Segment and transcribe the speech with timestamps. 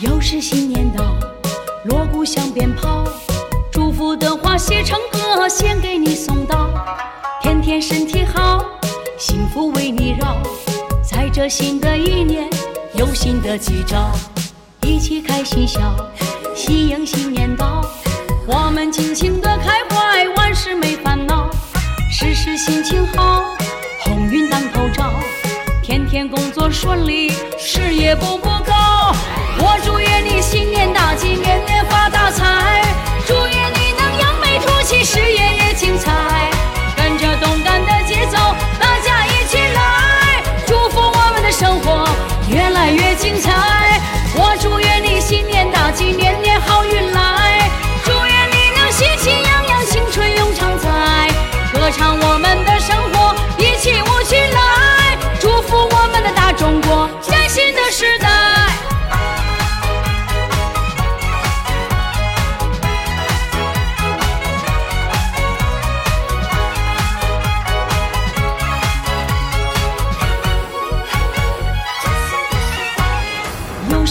[0.00, 1.16] 又是新年到，
[1.86, 3.04] 锣鼓响鞭炮，
[3.72, 6.70] 祝福的话写成歌，先给你送到。
[7.42, 8.64] 天天身体好，
[9.18, 10.40] 幸福为你绕。
[11.02, 12.48] 在这新的一年，
[12.94, 14.12] 有新的吉兆，
[14.82, 15.80] 一起开心笑，
[16.54, 17.84] 喜迎新年到。
[18.46, 21.50] 我们尽情的开怀，万事没烦恼，
[22.08, 23.42] 时时心情好，
[24.04, 25.12] 鸿运当头照。
[25.82, 28.97] 天天工作顺利，事业步步高。
[29.60, 30.97] 我祝愿你新年大，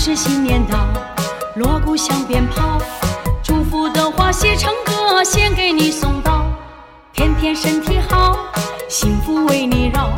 [0.08, 0.88] 是新年到，
[1.56, 2.78] 锣鼓响鞭炮，
[3.44, 6.46] 祝福的话写成歌，先给你送到。
[7.12, 8.38] 天天身体好，
[8.88, 10.10] 幸福为你绕。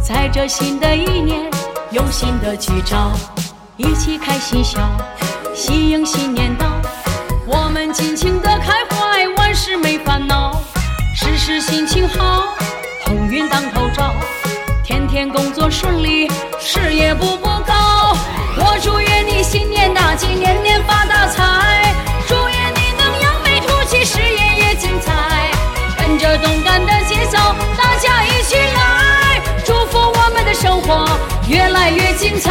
[0.00, 1.50] 在这新的一年，
[1.90, 3.10] 有新的吉兆，
[3.76, 4.78] 一起开心笑，
[5.52, 6.66] 喜迎新年到。
[7.44, 10.62] 我们尽情的开怀，万事没烦恼，
[11.12, 12.54] 事事心情好，
[13.04, 14.14] 鸿运当头照。
[14.84, 17.48] 天天工作顺利，事业步步
[30.86, 31.06] 活
[31.48, 32.50] 越来越精彩。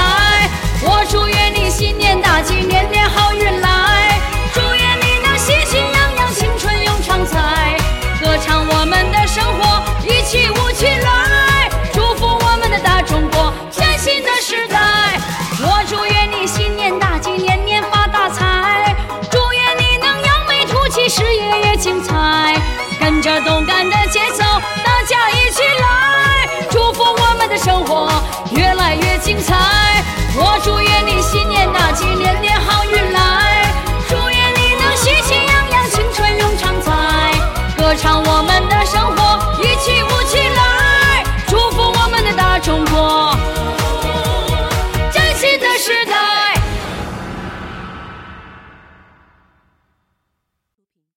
[0.81, 4.12] 我祝愿你新年大吉，年年好运来。
[29.33, 29.55] 精彩，
[30.35, 33.73] 我祝愿你新年大吉，年年好运来，
[34.07, 36.91] 祝愿你能喜气洋洋，青春永常在，
[37.75, 43.35] 歌唱我们的生活，一起舞起来，祝福我们的大中国。
[45.11, 46.12] 崭新的时代。